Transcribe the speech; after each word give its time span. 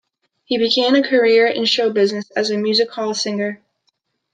He 0.45 0.57
began 0.57 0.95
a 0.95 1.07
career 1.07 1.45
in 1.45 1.65
show 1.65 1.93
business 1.93 2.31
as 2.31 2.49
a 2.49 2.57
music-hall 2.57 3.13
singer. 3.13 3.61